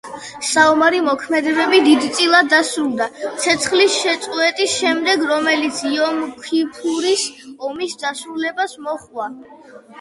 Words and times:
საომარი 0.51 1.01
მოქმედებები 1.07 1.81
დიდწილად 1.87 2.49
დასრულდა 2.53 3.07
ცეცხლის 3.45 3.99
შეწყვეტის 4.07 4.75
შემდეგ, 4.81 5.27
რომელიც 5.35 5.85
იომ-ქიფურის 5.93 7.29
ომის 7.71 7.97
დასრულებას 8.07 8.79
მოჰყვა. 8.91 9.33